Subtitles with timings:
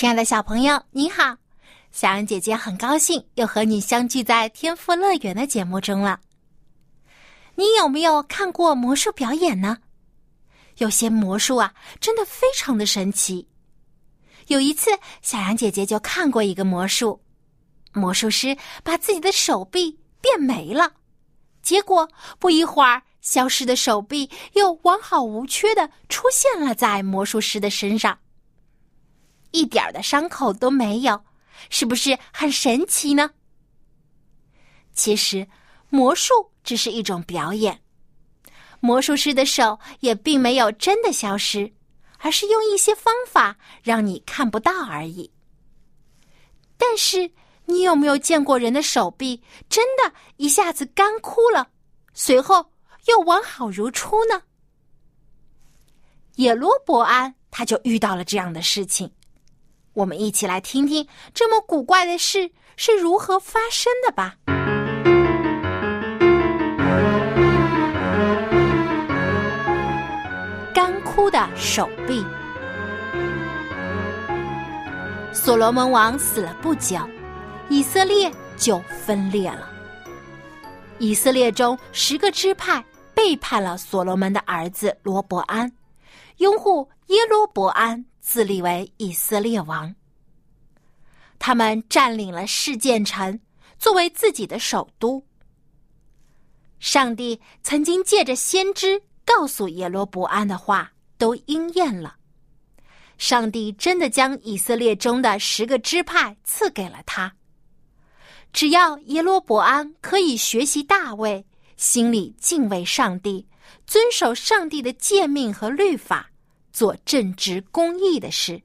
[0.00, 1.36] 亲爱的小朋友，你好！
[1.92, 6.18] 小羊姐姐很高兴又和你相聚在天赋乐园的节目中了。
[7.54, 9.76] 你有没有看过魔术表演呢？
[10.78, 13.46] 有些魔术啊，真的非常的神奇。
[14.46, 17.20] 有一次，小羊姐姐就看过一个魔术，
[17.92, 20.90] 魔术师把自己的手臂变没了，
[21.60, 28.18] 结果不一会儿，消失的手臂又完好无缺的出现了在魔术师的身上。
[29.50, 31.24] 一点的伤口都没有，
[31.68, 33.30] 是不是很神奇呢？
[34.92, 35.46] 其实，
[35.88, 37.80] 魔术只是一种表演，
[38.80, 41.72] 魔术师的手也并没有真的消失，
[42.18, 45.30] 而是用一些方法让你看不到而已。
[46.76, 47.30] 但是，
[47.66, 51.68] 你有没有见过人的手臂真的一下子干枯了，
[52.12, 52.72] 随后
[53.06, 54.42] 又完好如初呢？
[56.36, 59.10] 野罗伯安他就遇到了这样的事情。
[59.92, 64.36] 我们一起来听听这么古怪的事是如何发生的吧。
[70.72, 72.24] 干枯的手臂。
[75.32, 76.98] 所罗门王死了不久，
[77.68, 79.68] 以色列就分裂了。
[80.98, 85.72] 以色列中十个支派背叛了所罗门的儿子罗伯安，
[86.36, 88.04] 拥护耶罗伯安。
[88.20, 89.94] 自立为以色列王，
[91.38, 93.40] 他们占领了事件城，
[93.78, 95.24] 作为自己的首都。
[96.78, 102.16] 上帝曾经借着先知告诉耶罗伯安的话都应验了，
[103.18, 107.34] 上帝真的将以色列中的十个支派赐给了他。
[108.52, 113.46] 只要耶罗伯安可以学习大卫，心里敬畏上帝，
[113.86, 116.29] 遵守上帝的诫命和律法。
[116.80, 118.62] 做正直公义的事，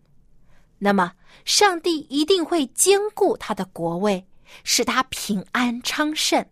[0.77, 1.11] 那么
[1.43, 4.25] 上帝一定会兼顾他的国位，
[4.63, 6.45] 使他平安昌盛。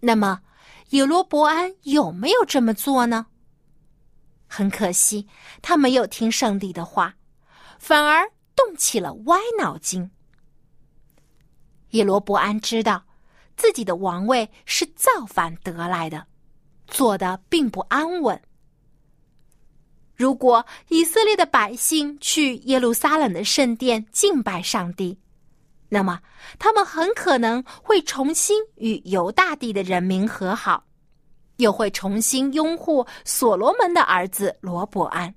[0.00, 0.40] 那么，
[0.88, 3.26] 耶罗伯安有没有这么做呢？
[4.46, 5.28] 很可惜，
[5.60, 7.14] 他没有听上帝的话，
[7.78, 10.10] 反而动起了歪脑筋。
[11.90, 13.04] 耶罗伯安知道
[13.54, 16.26] 自己的王位是造反得来的，
[16.86, 18.40] 做的并不安稳。
[20.16, 25.18] 如果以色列的百姓去耶路撒冷的圣殿敬拜上帝，
[25.90, 26.20] 那么
[26.58, 30.84] 他们很可能会重新与犹大地的人民和好，
[31.58, 35.34] 又会重新拥护所罗门的儿子罗伯安。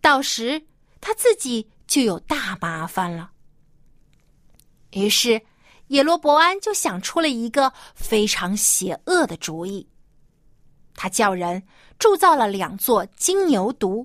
[0.00, 0.60] 到时
[1.00, 3.30] 他自己就有大麻烦了。
[4.90, 5.40] 于是
[5.88, 9.88] 耶罗伯安就想出了一个非常邪恶的主意，
[11.02, 11.60] 他叫人。
[11.98, 14.04] 铸造了两座金牛犊，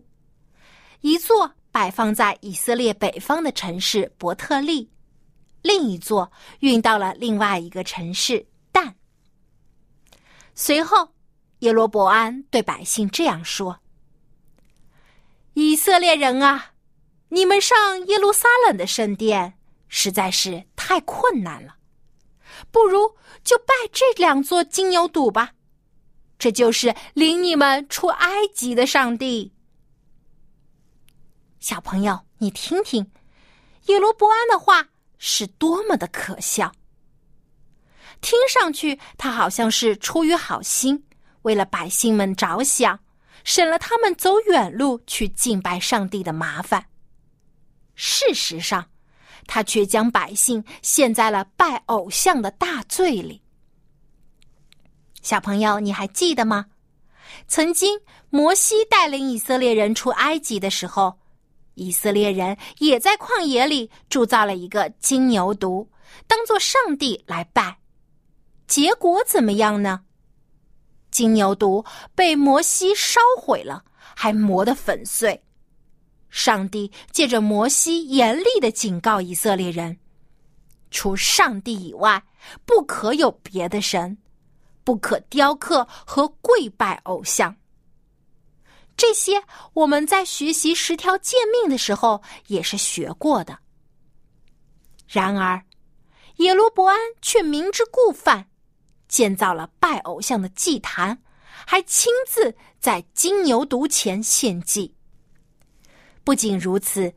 [1.02, 4.88] 一座摆放在以色列北方的城市伯特利，
[5.64, 8.96] 另一座运到了另外一个城市但。
[10.54, 11.10] 随后，
[11.60, 13.80] 耶罗伯安对百姓这样说
[15.56, 16.74] ：“以色列人啊，
[17.30, 19.58] 你们上耶路撒冷的圣殿
[19.88, 21.78] 实在是太困难了，
[22.70, 25.54] 不如就拜这两座金牛犊吧。”
[26.38, 29.52] 这就是领你们出埃及的上帝，
[31.60, 33.12] 小朋友，你听听，
[33.88, 36.72] 耶罗伯安的话是多么的可笑。
[38.22, 41.06] 听上去，他好像是出于好心，
[41.42, 43.00] 为了百姓们着想，
[43.44, 46.88] 省了他们走远路去敬拜上帝的麻烦。
[47.96, 48.92] 事实上，
[49.48, 53.42] 他却将百姓陷在了拜偶像的大罪里。
[55.28, 56.68] 小朋友，你还记得吗？
[57.50, 61.20] 曾经摩西带领以色列人出埃及的时候，
[61.74, 65.86] 以色列人也在旷野里铸造了一个金牛犊，
[66.28, 67.78] 当做上帝来拜。
[68.68, 70.00] 结果怎么样呢？
[71.12, 71.86] 金牛犊
[72.16, 73.84] 被摩西烧毁了，
[74.16, 75.44] 还磨得粉碎。
[76.30, 79.98] 上帝借着摩西严厉的警告以色列人：
[80.90, 82.24] 除上帝以外，
[82.66, 84.18] 不可有别的神。
[84.88, 87.54] 不可雕刻和跪拜偶像。
[88.96, 89.44] 这些
[89.74, 93.60] 我们在学习十条诫命的时候也是学过的。
[95.06, 95.62] 然而，
[96.38, 98.48] 耶罗伯安却明知故犯，
[99.10, 101.22] 建造了拜偶像的祭坛，
[101.66, 104.96] 还亲自在金牛犊前献祭。
[106.24, 107.14] 不仅如此，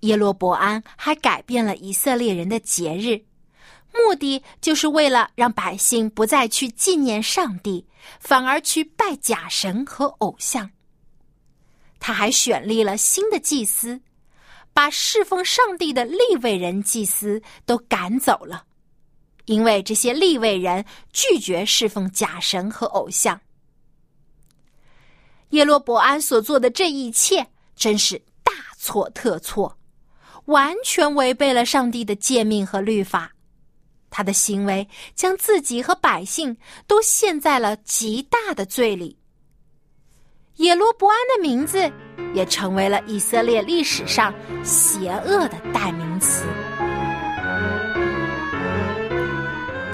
[0.00, 3.22] 耶罗伯安还改变了以色列人的节日。
[3.94, 7.86] 目的就是为了让百姓不再去纪念上帝，
[8.20, 10.70] 反而去拜假神和偶像。
[12.00, 14.00] 他还选立了新的祭司，
[14.72, 18.64] 把侍奉上帝的立位人祭司都赶走了，
[19.44, 23.40] 因为这些立位人拒绝侍奉假神和偶像。
[25.50, 27.46] 耶罗伯安所做的这一切
[27.76, 29.78] 真是大错特错，
[30.46, 33.30] 完全违背了上帝的诫命和律法。
[34.12, 34.86] 他的行为
[35.16, 36.56] 将自己和百姓
[36.86, 39.18] 都陷在了极大的罪里。
[40.56, 41.90] 耶罗伯安的名字
[42.34, 44.32] 也成为了以色列历史上
[44.62, 46.44] 邪恶的代名词。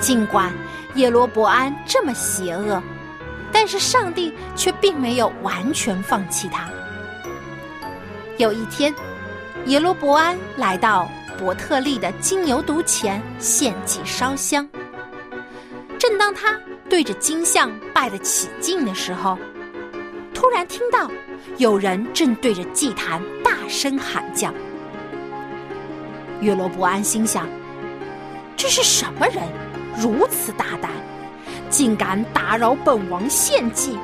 [0.01, 0.53] 尽管
[0.97, 2.83] 耶罗伯安这么邪恶，
[3.53, 6.69] 但是上帝却并没有完全放弃他。
[8.37, 8.93] 有一天，
[9.67, 11.09] 耶罗伯安来到。
[11.39, 14.69] 伯特利的金牛犊前献祭烧香。
[15.97, 16.59] 正当他
[16.91, 19.39] 对着金像拜得起劲的时候，
[20.35, 21.09] 突然听到
[21.57, 24.53] 有人正对着祭坛大声喊叫。
[26.41, 27.49] 约罗伯安心想：
[28.57, 29.43] 这是什么人，
[29.97, 30.91] 如此大胆，
[31.71, 33.97] 竟敢打扰本王献祭？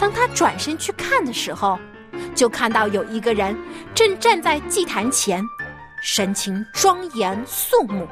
[0.00, 1.78] 当他转身去看的时候，
[2.34, 3.56] 就看到有一个人
[3.94, 5.44] 正站在祭坛前。
[6.00, 8.08] 神情庄严肃穆，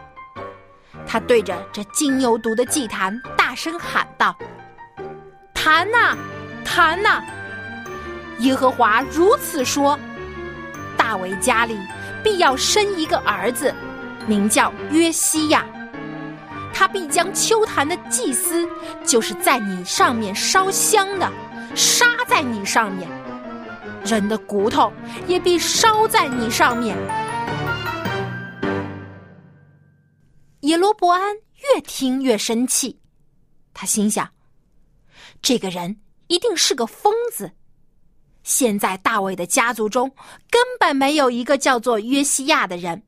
[1.06, 4.36] 他对着这金牛犊的祭坛大声喊道
[5.54, 6.14] ：“坛呐，
[6.64, 7.22] 坛呐！
[8.40, 9.98] 耶和华如此说：
[10.98, 11.78] 大卫家里
[12.22, 13.74] 必要生一个儿子，
[14.26, 15.64] 名叫约西亚。
[16.74, 18.68] 他必将秋坛的祭司，
[19.02, 21.28] 就是在你上面烧香的，
[21.74, 23.08] 杀在你上面；
[24.04, 24.92] 人的骨头
[25.26, 26.94] 也必烧在你上面。”
[30.68, 33.00] 耶罗伯安越听越生气，
[33.72, 34.30] 他心想
[35.40, 37.52] ：“这个人一定是个疯子。
[38.42, 40.14] 现在大卫的家族中
[40.50, 43.02] 根本没有一个叫做约西亚的人，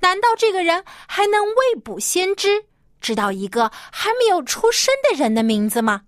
[0.00, 2.64] 难道这个人还能未卜先知，
[3.02, 6.04] 知道一个还没有出生的人的名字吗？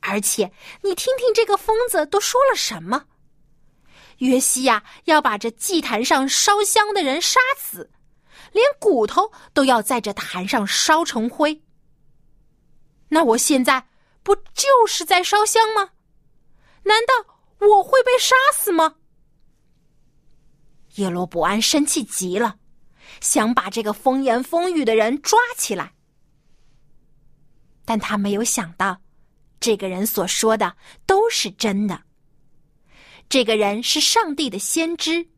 [0.00, 0.52] 而且，
[0.82, 3.06] 你听听这个疯子都说了什么？
[4.18, 7.90] 约西亚要把这祭坛上烧香的人杀死。”
[8.52, 11.62] 连骨头都要在这坛上烧成灰，
[13.08, 13.88] 那我现在
[14.22, 15.90] 不就是在烧香吗？
[16.84, 18.96] 难道我会被杀死吗？
[20.96, 22.58] 耶罗伯安生气极了，
[23.20, 25.94] 想把这个风言风语的人抓起来，
[27.84, 29.00] 但他没有想到，
[29.58, 30.76] 这个人所说的
[31.06, 32.02] 都是真的。
[33.30, 35.31] 这个人是上帝的先知。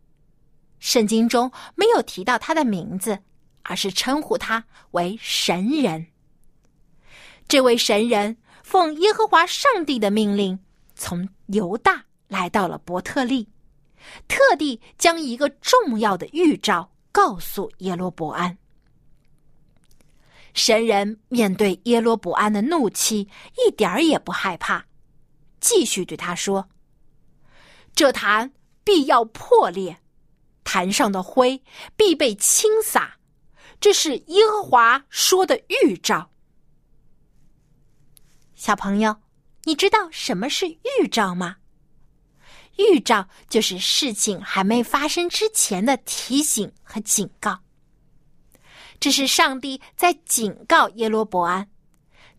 [0.85, 3.19] 圣经中没有提到他的名字，
[3.63, 6.07] 而是称呼他为神人。
[7.49, 10.59] 这位神人奉耶和华上帝的命令，
[10.95, 13.49] 从犹大来到了伯特利，
[14.29, 18.59] 特地将一个重要的预兆告诉耶罗伯安。
[20.53, 23.27] 神人面对耶罗伯安的怒气，
[23.67, 24.85] 一点儿也不害怕，
[25.61, 26.69] 继续对他说
[27.97, 28.53] ：“这坛
[28.85, 29.97] 必要破裂。”
[30.75, 31.63] 坛上的灰
[31.97, 33.17] 必被清洒，
[33.79, 36.33] 这是耶和华说的预兆。
[38.57, 39.15] 小朋友，
[39.63, 41.59] 你知道什么是预兆吗？
[42.77, 47.61] 预兆就是事情还没发生之前的提醒和警告。
[48.99, 51.71] 这是上帝在警告耶罗伯安，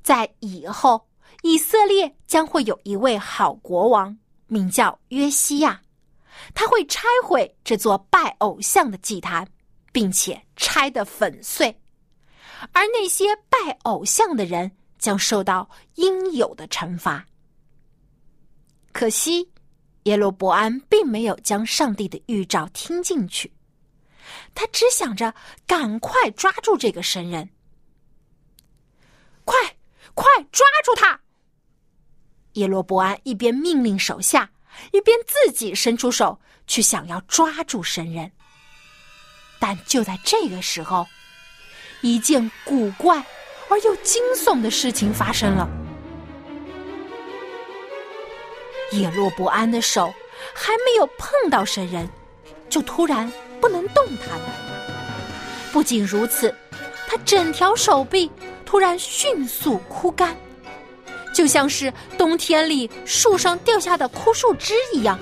[0.03, 1.07] 在以后
[1.41, 5.83] 以色列将会有一位好国王，名叫约西亚。
[6.53, 9.47] 他会拆毁这座拜偶像的祭坛，
[9.91, 11.79] 并且拆得粉碎，
[12.71, 17.25] 而那些拜偶像的人将受到应有的惩罚。
[18.91, 19.51] 可惜，
[20.03, 23.51] 耶罗伯安并没有将上帝的预兆听进去，
[24.53, 25.33] 他只想着
[25.65, 27.49] 赶快抓住这个神人，
[29.43, 29.55] 快
[30.13, 31.19] 快抓住他！
[32.53, 34.49] 耶罗伯安一边命令手下。
[34.91, 38.31] 一边自己伸出手去想要抓住神人，
[39.59, 41.05] 但就在这个时候，
[42.01, 43.23] 一件古怪
[43.69, 45.67] 而又惊悚的事情发生了。
[48.91, 50.13] 耶罗伯安的手
[50.53, 52.07] 还没有碰到神人，
[52.69, 54.55] 就突然不能动弹了。
[55.73, 56.53] 不仅如此，
[57.07, 58.31] 他整条手臂
[58.65, 60.37] 突然迅速枯干，
[61.35, 65.19] 就像是冬天里树上掉下的枯树枝一样，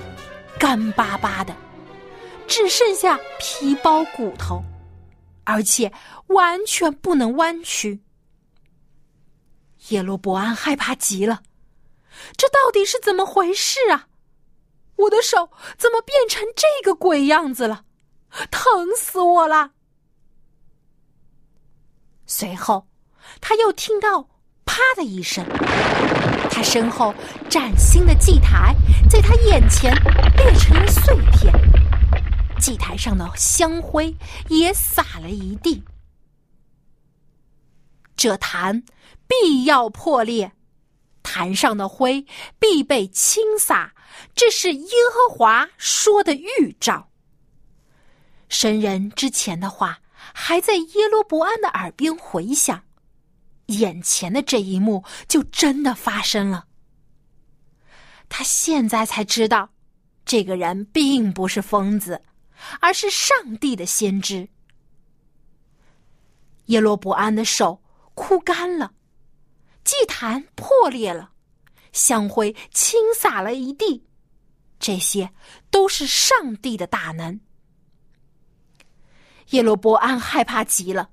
[0.60, 1.52] 干巴巴的，
[2.46, 4.62] 只剩下皮包骨头，
[5.42, 5.92] 而且
[6.28, 8.00] 完全不能弯曲。
[9.88, 11.42] 耶罗伯安害怕极了。
[12.36, 14.06] 这到底是怎么回事啊？
[14.94, 17.84] 我的手怎么变成这个鬼样子了？
[18.52, 19.72] 疼死我了！
[22.24, 22.86] 随后，
[23.40, 24.28] 他又听到
[24.64, 25.44] “啪”的一声，
[26.50, 27.14] 他身后
[27.48, 28.74] 崭新的祭台
[29.08, 29.94] 在他眼前
[30.36, 31.52] 裂成了碎片，
[32.58, 34.14] 祭台上的香灰
[34.48, 35.82] 也洒了一地。
[38.16, 38.82] 这坛
[39.26, 40.52] 必要破裂。
[41.22, 42.26] 坛上的灰
[42.58, 43.94] 必被倾洒，
[44.34, 47.08] 这是耶和华说的预兆。
[48.50, 50.00] 神人之前的话
[50.34, 52.84] 还在耶罗伯安的耳边回响，
[53.66, 56.66] 眼前的这一幕就真的发生了。
[58.28, 59.70] 他现在才知道，
[60.24, 62.22] 这个人并不是疯子，
[62.80, 64.48] 而是上帝的先知。
[66.66, 67.82] 耶罗伯安的手
[68.14, 68.92] 枯干了。
[69.84, 71.32] 祭坛破裂了，
[71.92, 74.02] 香灰倾洒了一地，
[74.80, 75.30] 这些
[75.70, 77.38] 都是上帝的大能。
[79.50, 81.10] 耶罗伯安害怕极了，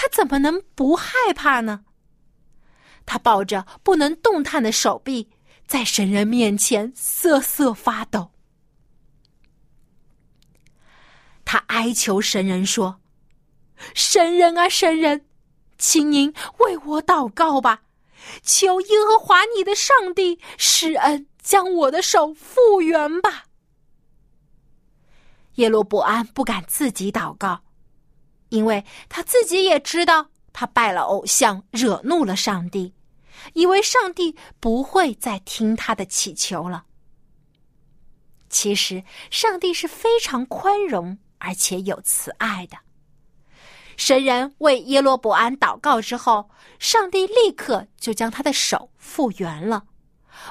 [0.00, 1.84] 他怎么能不害怕呢？
[3.04, 5.28] 他抱着不能动弹的手臂，
[5.66, 8.30] 在神人面前瑟瑟发抖。
[11.44, 13.00] 他哀求神人说
[13.92, 15.26] ：“神人啊，神人！”
[15.78, 17.82] 请您为我祷告吧，
[18.44, 23.46] 求耶和华你的上帝施恩，将我的手复原吧。
[25.54, 27.64] 耶罗伯安不敢自己祷告，
[28.48, 32.92] 因为他自己也知道他拜了偶像，惹怒了上帝，
[33.54, 36.84] 以为上帝不会再听他的祈求了。
[38.50, 42.78] 其实，上帝是非常宽容而且有慈爱的。
[43.96, 49.84] 神人为耶罗伯安祷告之后，上帝立刻就将他的手复原了，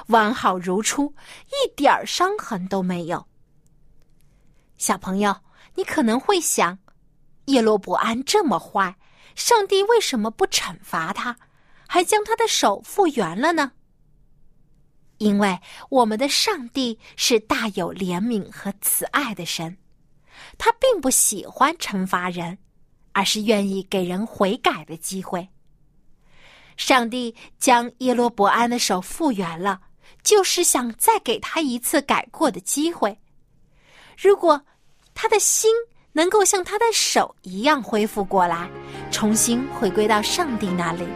[0.08, 1.14] 完好如初，
[1.48, 3.26] 一点伤痕都没有。
[4.76, 5.34] 小朋友，
[5.74, 6.78] 你可能会想，
[7.48, 8.96] 耶罗伯安这么坏，
[9.34, 11.36] 上帝为什么不惩罚他，
[11.86, 13.72] 还将他的手复原了呢？
[15.18, 15.58] 因为
[15.90, 19.76] 我们的上帝是大有怜悯和慈爱的神，
[20.56, 22.56] 他并不喜欢惩罚人。
[23.12, 25.48] 而是愿意给人悔改的机会。
[26.76, 29.80] 上帝将耶罗伯安的手复原了，
[30.22, 33.18] 就是想再给他一次改过的机会。
[34.16, 34.64] 如果
[35.14, 35.68] 他的心
[36.18, 38.68] 能够像他的手一样恢复过来，
[39.08, 41.06] 重新回归到上帝那里，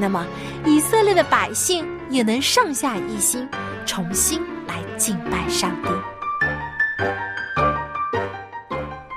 [0.00, 0.26] 那么
[0.66, 3.48] 以色列的百姓也能上下一心，
[3.86, 5.88] 重新来敬拜上帝。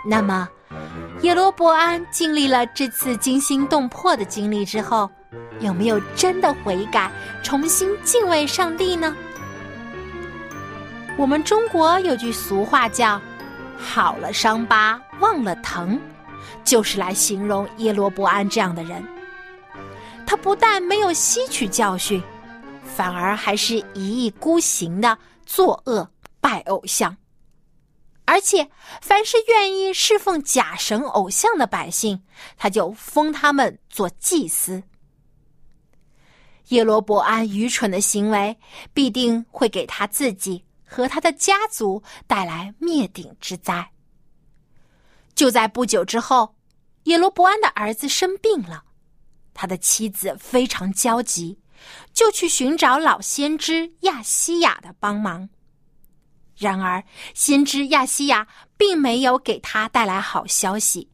[0.07, 0.47] 那么。
[1.21, 5.09] 耶罗伯安经历了这次惊心动魄的经历之后，
[5.59, 7.09] 有没有真的悔改，
[7.41, 9.15] 重新敬畏上帝呢？
[11.17, 13.19] 我们中国有句俗话叫
[13.79, 15.99] “好了伤疤忘了疼”，
[16.63, 19.03] 就是来形容耶罗伯安这样的人。
[20.25, 22.21] 他不但没有吸取教训，
[22.83, 26.09] 反而还是一意孤行的作恶
[26.41, 27.15] 拜偶像。
[28.25, 28.67] 而且，
[29.01, 32.19] 凡是愿意侍奉假神偶像的百姓，
[32.57, 34.81] 他就封他们做祭司。
[36.69, 38.57] 耶罗伯安愚蠢的行为，
[38.95, 43.87] 必定会给他自己和他的家族带来灭顶之灾。
[45.35, 46.55] 就在不久之后，
[47.03, 48.85] 耶罗伯安的儿子生病了，
[49.53, 51.59] 他的妻子非常焦急，
[52.13, 55.49] 就去寻找老先知亚西亚的帮忙。
[56.57, 61.09] 然而，先知亚西亚并没有给他带来好消息，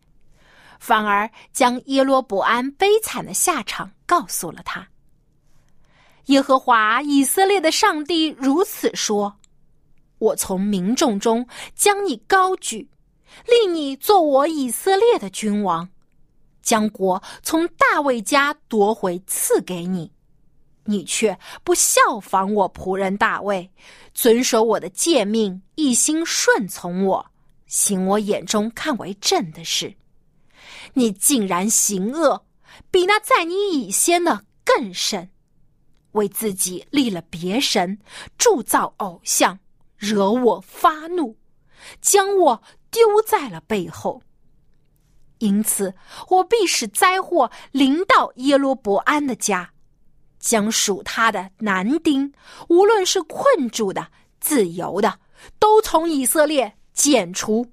[0.79, 4.87] 反而将耶罗伯安悲惨的下场告诉了他。
[6.25, 9.39] 耶和华以色列的上帝如此说
[10.19, 12.87] ：“我从民众中将你高举，
[13.47, 15.89] 立你做我以色列的君王，
[16.61, 20.11] 将国从大卫家夺回赐给你。”
[20.83, 23.69] 你却不效仿我仆人大卫，
[24.15, 27.25] 遵守我的诫命，一心顺从我，
[27.67, 29.93] 行我眼中看为正的事。
[30.95, 32.43] 你竟然行恶，
[32.89, 35.29] 比那在你以先的更甚。
[36.13, 38.00] 为自己立了别神，
[38.39, 39.59] 铸造偶像，
[39.97, 41.38] 惹我发怒，
[42.01, 42.61] 将我
[42.91, 44.21] 丢在了背后。
[45.39, 45.95] 因此，
[46.29, 49.71] 我必使灾祸临到耶罗伯安的家，
[50.39, 52.31] 将属他的男丁，
[52.69, 54.07] 无论是困住的、
[54.39, 55.19] 自由的，
[55.57, 57.65] 都从以色列剪除。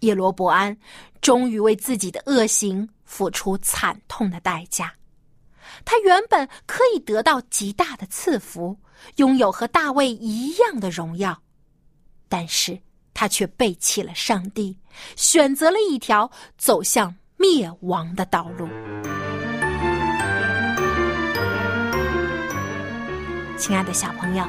[0.00, 0.76] 耶罗伯安
[1.22, 4.92] 终于为自己的恶行付出惨痛的代价。
[5.86, 8.78] 他原本可以得到极大的赐福，
[9.16, 11.42] 拥有和大卫一样的荣耀，
[12.28, 12.78] 但是
[13.14, 14.78] 他却背弃了上帝，
[15.16, 18.68] 选择了一条走向灭亡的道路。
[23.58, 24.44] 亲爱的小朋友，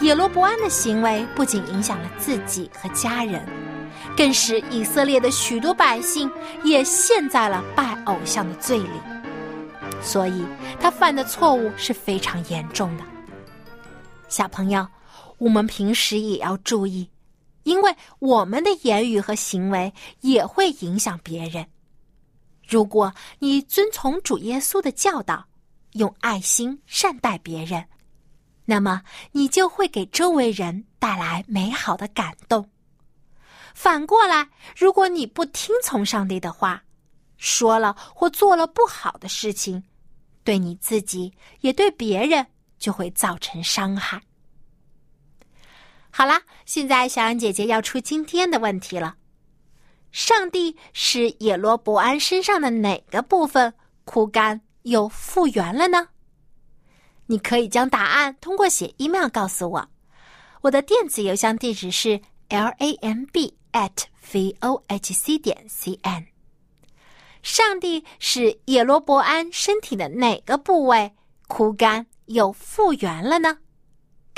[0.00, 3.46] 耶罗伯安的行为不仅影响了自己和家人，
[4.16, 6.30] 更使以色列的许多百姓
[6.64, 8.90] 也陷在了拜偶像的罪里。
[10.02, 10.44] 所以，
[10.80, 13.04] 他犯的错误是非常严重的。
[14.28, 14.86] 小朋友，
[15.38, 17.08] 我们平时也要注意，
[17.62, 21.66] 因为我们的言语和行为也会影响别人。
[22.66, 25.46] 如果你遵从主耶稣的教导，
[25.92, 27.82] 用爱心善待别人，
[28.66, 29.02] 那么
[29.32, 32.68] 你就会给周围人带来美好的感动。
[33.74, 36.82] 反过来，如果你不听从上帝的话，
[37.36, 39.82] 说了或做了不好的事情，
[40.42, 42.46] 对你自己也对别人
[42.78, 44.20] 就会造成伤害。
[46.18, 49.14] 好啦，现在小杨姐姐要出今天的问题了：
[50.10, 53.72] 上帝使野罗伯安身上的哪个部分
[54.04, 56.08] 枯干又复原了呢？
[57.26, 59.88] 你可以将答案通过写 email 告诉我，
[60.62, 66.26] 我的电子邮箱地址是 l a m b at v o h c 点 c n。
[67.44, 71.12] 上帝使野罗伯安身体的哪个部位
[71.46, 73.58] 枯干又复原了呢？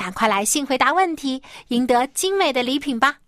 [0.00, 3.18] 赶快来信回答问题，赢得精美的礼品吧！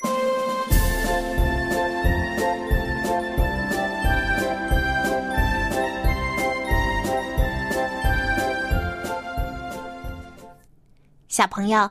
[11.28, 11.90] 小朋友，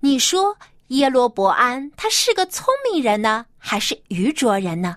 [0.00, 0.56] 你说
[0.88, 4.96] 耶罗伯安他是个聪明人呢，还是愚拙人呢？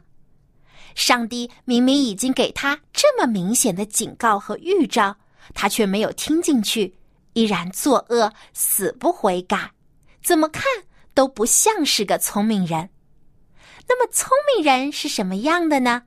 [0.95, 5.15] 上帝明明已经给他这么明显的警告和预兆，
[5.53, 6.95] 他却没有听进去，
[7.33, 9.71] 依然作恶，死不悔改，
[10.23, 10.63] 怎么看
[11.13, 12.89] 都不像是个聪明人。
[13.87, 16.03] 那么，聪明人是什么样的呢？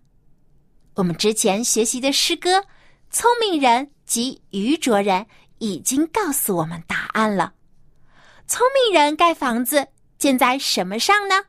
[0.94, 2.58] 我们之前学习的诗歌
[3.10, 5.22] 《聪明人及愚拙人》
[5.58, 7.54] 已经告诉我们答案了。
[8.46, 11.44] 聪明人盖房子建在什么上呢？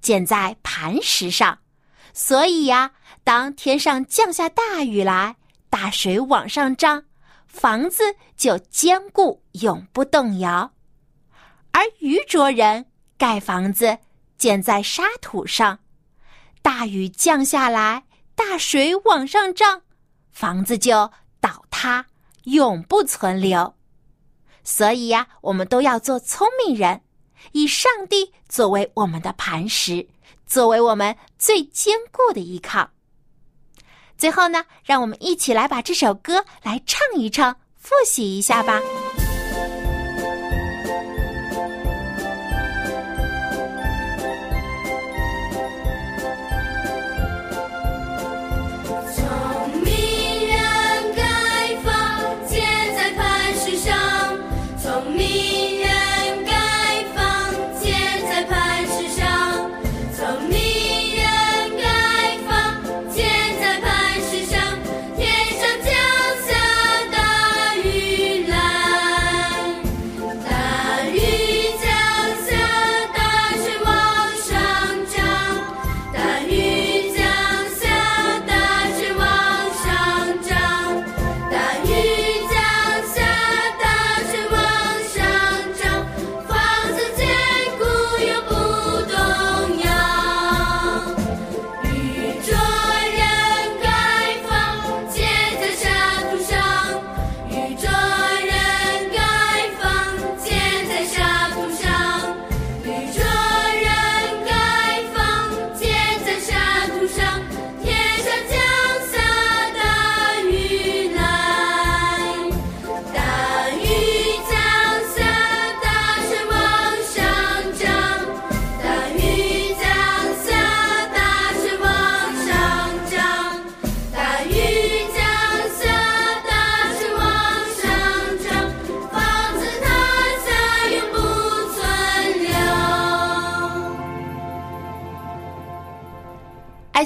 [0.00, 1.58] 建在磐石上。
[2.12, 2.92] 所以呀，
[3.24, 5.36] 当天上降下大雨来，
[5.68, 7.04] 大水往上涨，
[7.50, 10.72] 房子就坚固，永不动摇。
[11.72, 12.86] 而愚拙人
[13.18, 13.98] 盖房子
[14.38, 15.80] 建在沙土上，
[16.62, 18.04] 大雨降下来，
[18.36, 19.82] 大水往上涨，
[20.30, 21.10] 房子就
[21.40, 22.06] 倒塌，
[22.44, 23.74] 永不存留。
[24.62, 27.02] 所以呀，我们都要做聪明人，
[27.52, 30.08] 以上帝作为我们的磐石。
[30.46, 32.90] 作为我们最坚固的依靠。
[34.20, 38.82] 最后呢，让我们一起来把这首歌来唱一唱，复习一下吧。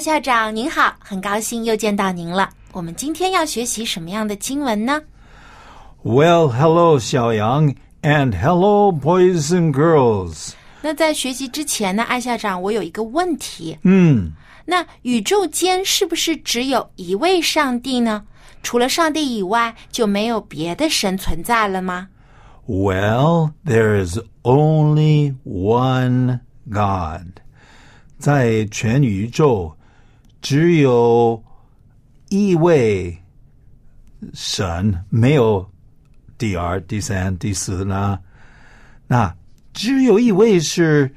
[0.05, 2.47] 校长您好，很高兴又见到您了。
[2.73, 5.01] 我们今天要学习什么样的经文呢
[6.03, 10.51] ？Well, hello, Xiaoyang, and hello, boys and girls.
[10.83, 13.79] 那在学习之前呢，艾校长，我有一个问题。
[13.81, 14.33] 嗯，
[14.65, 18.25] 那宇宙间是不是只有一位上帝呢？
[18.61, 22.09] 除了上帝以外，就没有别的神存在了吗
[22.67, 27.41] ？Well, there is only one God.
[28.19, 29.75] 在全宇宙
[30.45, 31.43] 只有
[32.29, 33.17] 一位
[34.35, 35.67] 神，没有
[36.37, 38.19] 第二、第三、第四呢。
[39.07, 39.35] 那
[39.73, 41.11] 只有一位是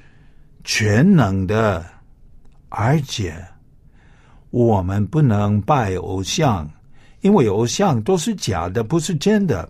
[0.64, 1.84] 全能的，
[2.70, 3.36] 而且
[4.48, 6.66] 我们不能拜偶像，
[7.20, 9.68] 因为偶像都是假的，不是真的。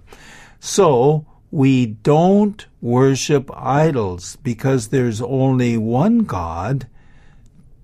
[0.61, 6.85] So we don't worship idols because there's only one God.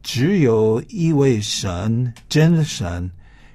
[0.05, 3.11] 只有一位神，真神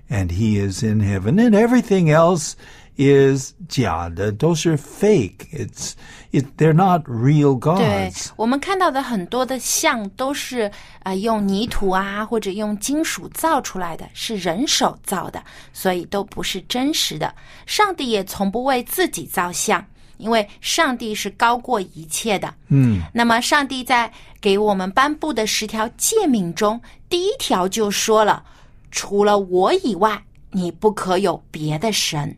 [0.09, 2.53] ，and He is in heaven, and everything else
[2.97, 5.47] is 假的，都是 fake.
[5.53, 5.93] It's
[6.31, 6.45] it.
[6.57, 8.29] They're not real 对 gods.
[8.35, 10.69] 我们看到的很多的像都是
[11.03, 17.33] 呃用泥土啊或者用金属造出来的，是人手造的，所以都不是真实的。
[17.67, 19.85] 上帝也从不为自己造像，
[20.19, 22.53] 因为上帝是高过一切的。
[22.67, 26.79] 嗯，那么上帝在给我们颁布的十条诫命中，
[27.09, 28.43] 第一条就说了：
[28.91, 32.37] 除了我以外，你不可有别的神。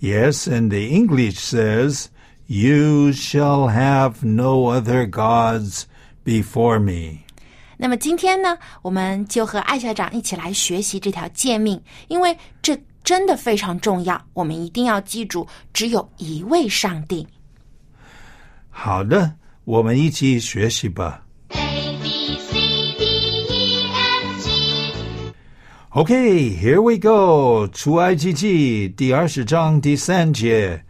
[0.00, 2.06] Yes, and the English says,
[2.46, 5.84] "You shall have no other gods
[6.24, 7.20] before me."
[7.76, 17.27] 那么今天呢，我们就和艾校长一起来学习这条诫命，因为这真的非常重要，我们一定要记住，只有一位上帝。
[18.69, 21.25] 好的，我们一起学习吧。
[21.49, 23.05] A B C D
[23.49, 25.33] E F G
[25.91, 27.67] Okay, here we go.
[27.67, 30.85] 出埃及记第二十章第三节。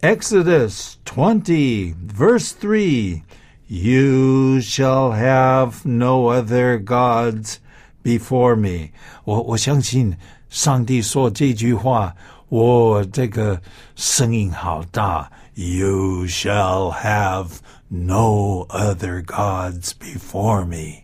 [0.00, 3.22] Exodus 20, verse 3.
[3.66, 7.56] You shall have no other gods
[8.02, 8.90] before me.
[9.24, 10.16] 我我相信
[10.48, 12.14] 上帝说这句话，
[12.48, 13.60] 我这个
[13.96, 15.30] 声音好大。
[15.54, 17.48] You shall have
[17.88, 21.02] no other gods before me.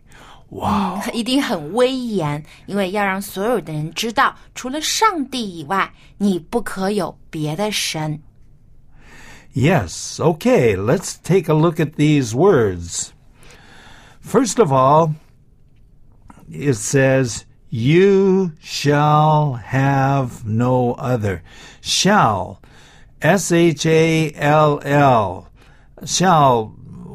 [0.51, 8.23] 哇、一定很威严，因为要让所有的人知道，除了上帝以外，你不可有别的神。
[9.55, 13.09] Yes, okay, let's take a look at these words.
[14.23, 15.15] First of all,
[16.51, 21.43] it says, You shall have no other.
[21.83, 22.61] Shall,
[23.21, 25.49] S H A L L.
[26.05, 26.73] Shall,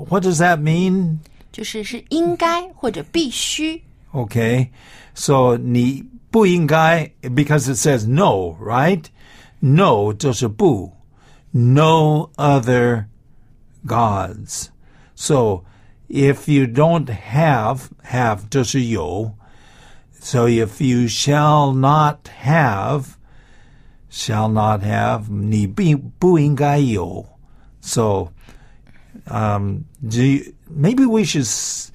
[0.10, 1.20] what does that mean?
[1.52, 4.70] 就是是应该或者必须， Okay,
[5.16, 9.06] so 你不应该 because it says no, right?
[9.60, 10.92] No 就是不
[11.52, 13.06] no other
[13.86, 14.68] gods.
[15.16, 15.64] So
[16.10, 19.34] if you don't have have 就是有
[20.20, 23.18] so if you shall not have
[24.10, 27.26] shall not have 你并不应该有
[27.82, 28.30] so
[29.28, 31.92] um do you, maybe we should s-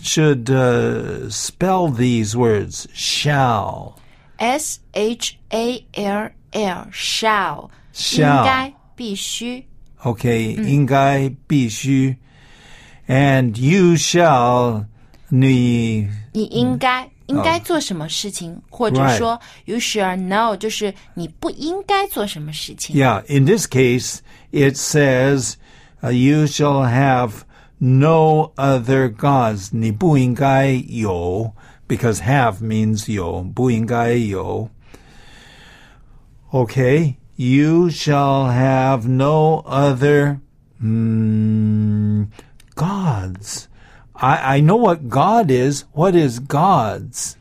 [0.00, 3.94] should uh, spell these words shall
[4.38, 9.64] S H A L L shall Shall 应该必须
[10.02, 12.16] okay 应该必须
[13.06, 14.86] and you shall
[15.28, 22.96] 你你应该、 应该做什么事情，或者 Right 说 you should know，就是你不应该做什么事情。
[22.96, 24.18] yeah in this case
[24.50, 25.54] it says
[26.02, 27.42] uh, you shall have
[27.78, 31.52] no other gods 你不应该有
[31.88, 34.68] because have means 有不应该有
[36.52, 40.38] okay you shall have no other
[40.80, 42.26] mm,
[42.74, 43.64] gods
[44.16, 45.84] I, I know what God is.
[45.92, 47.34] What is gods?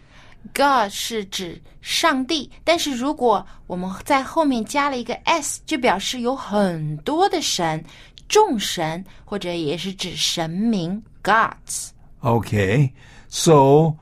[0.53, 7.83] God 是指上帝，但是如果我们在后面加了一个 s，就表示有很多的神、
[8.27, 11.89] 众神，或者也是指神明 gods。
[12.21, 12.91] Okay,
[13.29, 13.95] so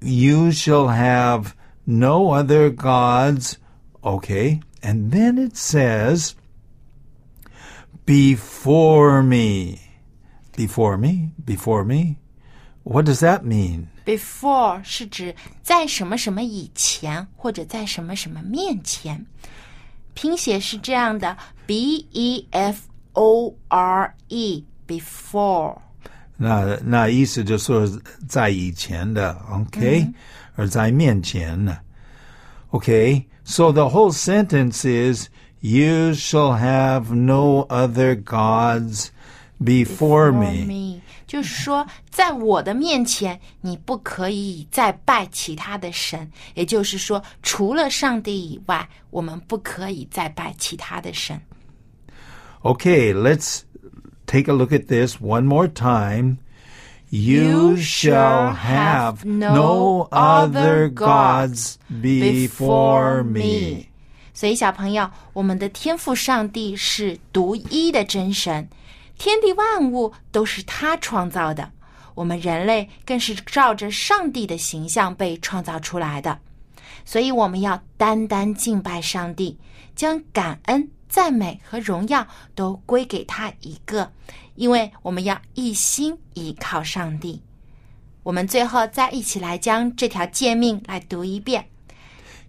[0.00, 1.52] you shall have
[1.84, 3.54] no other gods.
[4.02, 6.32] Okay, and then it says,
[8.04, 9.78] before me.
[10.56, 11.30] Before me?
[11.44, 12.16] Before me?
[12.84, 13.86] What does that mean?
[14.04, 19.26] Before 是指在什么什么以前，或者在什么什么面前。
[20.14, 22.82] 拼写是这样的：b e f
[23.12, 25.78] o r e before。
[26.36, 30.08] 那那意思就是说在以前的，OK，、
[30.56, 31.78] 而在面前呢，
[32.70, 35.28] OK。So the whole sentence is,
[35.60, 39.08] "You shall have no other gods
[39.58, 46.30] before me." me，就是说，在我的面前，你不可以再拜其他的神。
[46.54, 51.40] 也就是说，除了上帝以外，我们不可以再拜其他的神。
[52.62, 53.62] Okay, let's
[54.26, 56.38] take a look at this one more time.
[57.10, 63.88] You shall have no other gods before me.
[64.32, 68.66] 所以，小朋友，我们的天父上帝是独一的真神，
[69.17, 71.71] 天地万物都是他创造的，
[72.15, 76.39] 我们人类更是照着上帝的形象被创造出来的。
[77.05, 79.57] 所以，我们要单单敬拜上帝，
[79.95, 84.11] 将感恩、赞美和荣耀都归给他一个，
[84.55, 87.41] 因为我们要一心依靠上帝。
[88.23, 91.65] 我们最后再一起来将这条诫命来读一遍。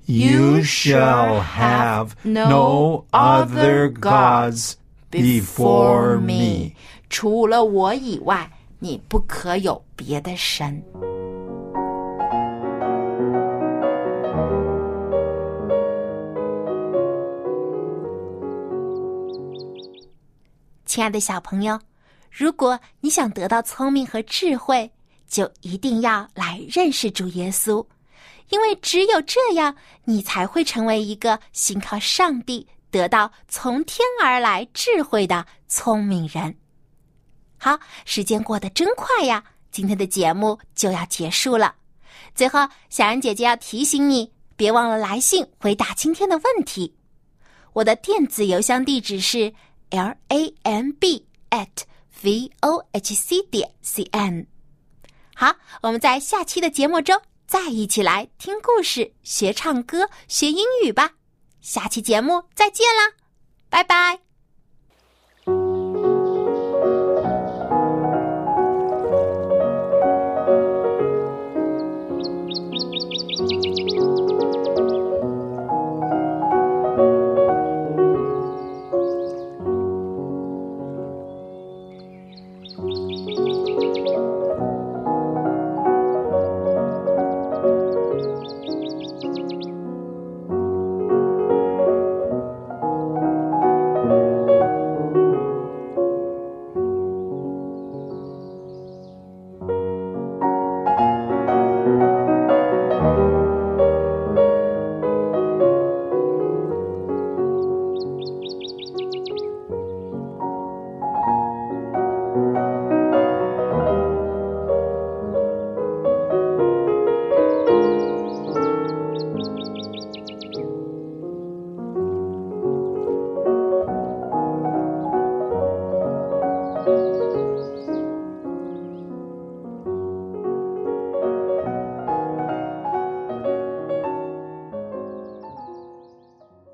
[0.06, 4.72] You shall have no other gods
[5.10, 6.72] before me.
[7.10, 10.82] 除了我以外，你不可有别的神。
[20.84, 21.78] 亲爱的小朋友，
[22.30, 24.90] 如果你想得到聪明和智慧，
[25.28, 27.84] 就一定要来认识主耶稣，
[28.48, 36.56] 因为只有这样，你才会成为一个信靠上帝、得到从天而来智慧的聪明人。
[37.58, 39.44] 好，时间过得真快呀！
[39.70, 41.74] 今天的节目就要结束了。
[42.34, 46.94] 最后，小安姐姐要提醒你，别忘了来信回答今天的问题。
[47.74, 49.52] 我的电子邮箱地址是
[49.90, 51.68] l a m b at
[52.22, 54.46] v o h c 点 c n。
[55.34, 61.17] 好，我们在下期的节目中再一起来听故事、学唱歌、学英语吧。
[61.60, 63.14] 下期节目再见啦，
[63.68, 64.27] 拜拜。